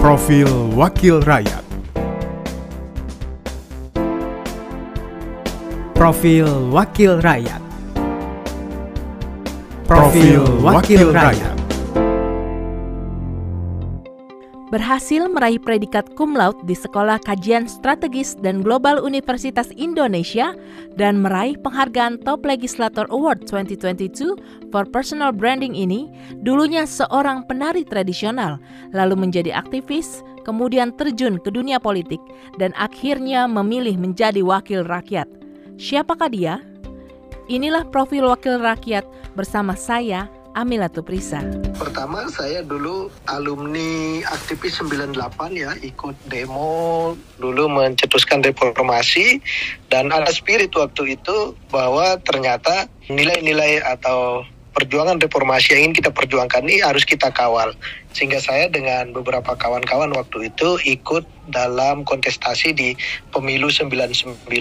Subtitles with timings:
[0.00, 1.60] Profil Wakil Rakyat.
[5.92, 7.60] Profil Wakil Rakyat.
[9.84, 11.59] Profil Wakil Rakyat
[14.70, 20.54] berhasil meraih predikat cum laude di Sekolah Kajian Strategis dan Global Universitas Indonesia
[20.94, 24.38] dan meraih penghargaan Top Legislator Award 2022
[24.70, 26.06] for Personal Branding ini
[26.46, 28.62] dulunya seorang penari tradisional,
[28.94, 32.22] lalu menjadi aktivis, kemudian terjun ke dunia politik,
[32.56, 35.26] dan akhirnya memilih menjadi wakil rakyat.
[35.82, 36.62] Siapakah dia?
[37.50, 39.02] Inilah profil wakil rakyat
[39.34, 41.40] bersama saya, Amila Tuprisa.
[41.80, 45.16] Pertama saya dulu alumni aktivis 98
[45.56, 49.40] ya, ikut demo dulu mencetuskan reformasi
[49.88, 54.44] dan ada spirit waktu itu bahwa ternyata nilai-nilai atau
[54.76, 57.72] perjuangan reformasi yang ingin kita perjuangkan ini harus kita kawal.
[58.12, 62.92] Sehingga saya dengan beberapa kawan-kawan waktu itu ikut dalam kontestasi di
[63.32, 64.52] pemilu 99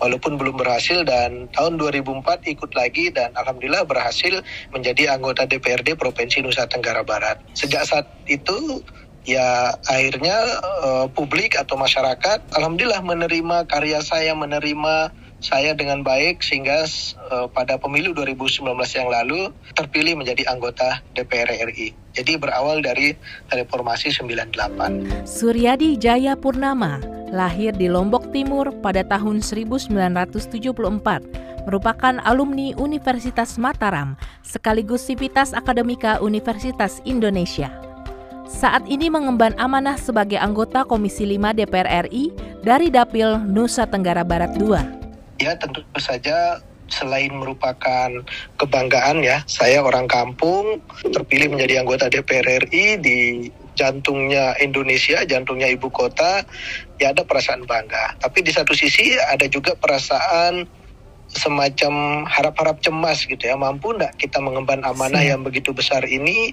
[0.00, 4.40] walaupun belum berhasil dan tahun 2004 ikut lagi dan alhamdulillah berhasil
[4.72, 7.38] menjadi anggota DPRD Provinsi Nusa Tenggara Barat.
[7.52, 8.80] Sejak saat itu
[9.28, 16.84] ya akhirnya uh, publik atau masyarakat alhamdulillah menerima karya saya, menerima saya dengan baik sehingga
[17.32, 18.64] uh, pada pemilu 2019
[18.96, 21.96] yang lalu terpilih menjadi anggota DPR RI.
[22.12, 23.16] Jadi berawal dari
[23.48, 25.24] reformasi 98.
[25.24, 35.06] Suryadi Jaya Purnama lahir di Lombok Timur pada tahun 1974, merupakan alumni Universitas Mataram sekaligus
[35.06, 37.70] Sivitas Akademika Universitas Indonesia.
[38.50, 42.34] Saat ini mengemban amanah sebagai anggota Komisi 5 DPR RI
[42.66, 44.74] dari Dapil Nusa Tenggara Barat II.
[45.38, 46.58] Ya, tentu saja
[46.90, 48.10] selain merupakan
[48.58, 53.18] kebanggaan ya, saya orang kampung terpilih menjadi anggota DPR RI di
[53.80, 56.44] jantungnya Indonesia, jantungnya ibu kota,
[57.00, 58.20] ya ada perasaan bangga.
[58.20, 60.68] Tapi di satu sisi ada juga perasaan
[61.32, 63.56] semacam harap-harap cemas gitu ya.
[63.56, 66.52] Mampu enggak kita mengemban amanah yang begitu besar ini?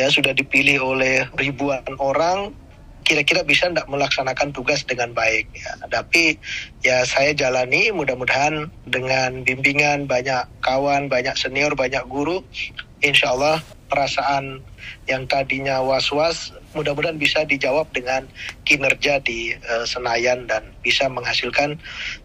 [0.00, 2.56] Ya sudah dipilih oleh ribuan orang
[3.02, 5.76] kira-kira bisa enggak melaksanakan tugas dengan baik ya?
[5.90, 6.38] Tapi
[6.80, 12.46] ya saya jalani mudah-mudahan dengan bimbingan banyak kawan banyak senior banyak guru
[13.02, 13.58] insya Allah
[13.92, 14.64] perasaan
[15.04, 18.24] yang tadinya was-was mudah-mudahan bisa dijawab dengan
[18.64, 21.76] kinerja di uh, Senayan dan bisa menghasilkan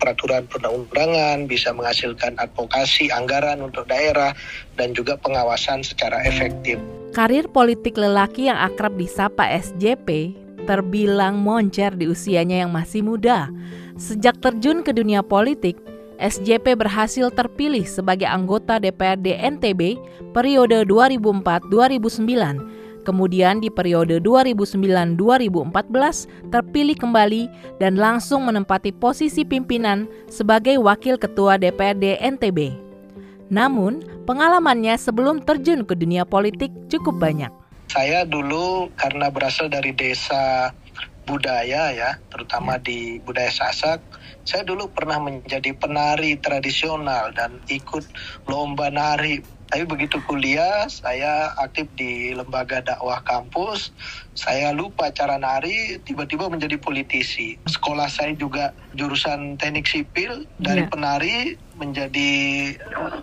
[0.00, 4.32] peraturan perundang-undangan, bisa menghasilkan advokasi anggaran untuk daerah
[4.80, 6.80] dan juga pengawasan secara efektif.
[7.12, 10.32] Karir politik lelaki yang akrab disapa SJP
[10.64, 13.52] terbilang moncer di usianya yang masih muda.
[14.00, 15.76] Sejak terjun ke dunia politik,
[16.20, 19.96] SJP berhasil terpilih sebagai anggota DPRD NTB
[20.36, 23.00] periode 2004-2009.
[23.00, 27.48] Kemudian di periode 2009-2014 terpilih kembali
[27.80, 32.76] dan langsung menempati posisi pimpinan sebagai wakil ketua DPRD NTB.
[33.48, 37.50] Namun, pengalamannya sebelum terjun ke dunia politik cukup banyak.
[37.90, 40.70] Saya dulu karena berasal dari desa
[41.30, 44.02] budaya ya, terutama di budaya Sasak.
[44.42, 48.02] Saya dulu pernah menjadi penari tradisional dan ikut
[48.50, 49.38] lomba nari.
[49.70, 53.94] Tapi begitu kuliah, saya aktif di lembaga dakwah kampus.
[54.34, 57.54] Saya lupa cara nari, tiba-tiba menjadi politisi.
[57.70, 60.90] Sekolah saya juga jurusan teknik sipil, dari yeah.
[60.90, 61.36] penari
[61.80, 62.30] menjadi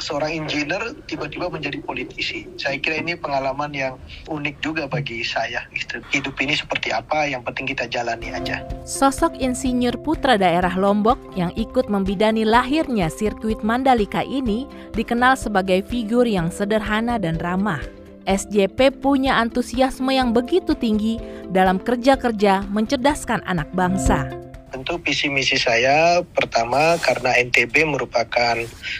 [0.00, 2.48] seorang engineer tiba-tiba menjadi politisi.
[2.56, 3.94] Saya kira ini pengalaman yang
[4.32, 5.68] unik juga bagi saya.
[5.76, 6.00] Gitu.
[6.08, 8.64] Hidup ini seperti apa, yang penting kita jalani aja.
[8.88, 14.64] Sosok insinyur putra daerah Lombok yang ikut membidani lahirnya sirkuit Mandalika ini
[14.96, 17.84] dikenal sebagai figur yang sederhana dan ramah.
[18.28, 21.16] SJP punya antusiasme yang begitu tinggi
[21.48, 24.47] dalam kerja-kerja mencerdaskan anak bangsa.
[24.68, 28.56] Tentu visi misi saya pertama karena NTB merupakan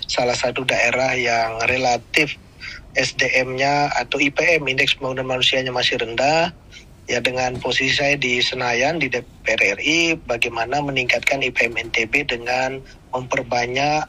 [0.09, 2.41] salah satu daerah yang relatif
[2.97, 6.57] SDM-nya atau IPM indeks pembangunan manusianya masih rendah.
[7.09, 14.09] Ya dengan posisi saya di Senayan di DPR RI bagaimana meningkatkan IPM NTB dengan memperbanyak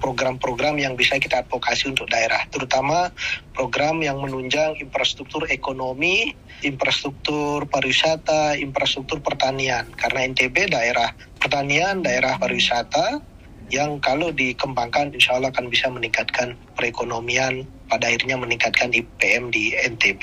[0.00, 3.12] program-program yang bisa kita advokasi untuk daerah, terutama
[3.52, 6.32] program yang menunjang infrastruktur ekonomi,
[6.64, 9.84] infrastruktur pariwisata, infrastruktur pertanian.
[9.94, 13.20] Karena NTB daerah pertanian, daerah pariwisata
[13.68, 20.22] yang kalau dikembangkan insya Allah akan bisa meningkatkan perekonomian, pada akhirnya meningkatkan IPM di NTB.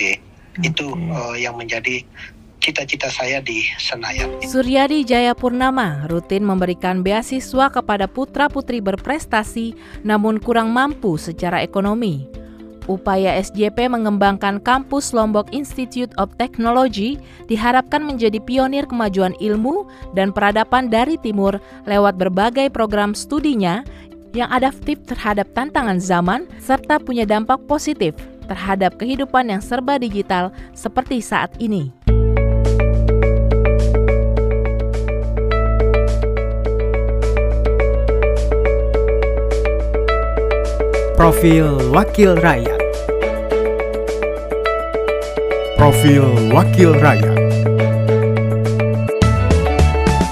[0.55, 0.69] Okay.
[0.71, 2.05] Itu uh, yang menjadi
[2.59, 4.41] cita-cita saya di Senayan.
[4.45, 12.27] Suryadi Jayapurnama rutin memberikan beasiswa kepada putra-putri berprestasi namun kurang mampu secara ekonomi.
[12.85, 17.17] Upaya SJP mengembangkan kampus Lombok Institute of Technology
[17.49, 21.57] diharapkan menjadi pionir kemajuan ilmu dan peradaban dari timur
[21.89, 23.81] lewat berbagai program studinya
[24.37, 28.13] yang adaptif terhadap tantangan zaman serta punya dampak positif
[28.45, 32.04] terhadap kehidupan yang serba digital seperti saat ini.
[41.25, 42.77] Profil Wakil Rakyat.
[45.73, 46.21] Profil
[46.53, 47.41] Wakil Rakyat.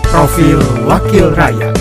[0.06, 1.73] Profil Wakil Rakyat